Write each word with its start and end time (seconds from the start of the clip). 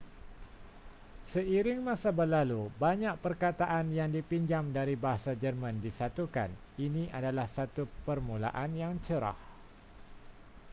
seiring 1.31 1.77
masa 1.89 2.09
berlalu 2.19 2.61
banyak 2.83 3.13
perkataan 3.25 3.85
yang 3.99 4.09
dipinjam 4.17 4.63
dari 4.77 4.95
bahasa 5.05 5.31
jerman 5.43 5.75
disatukan 5.85 6.49
ini 6.85 7.03
adalah 7.17 7.45
satu 7.57 7.83
permulaan 8.05 8.71
yang 8.81 8.93
cerah 9.05 9.37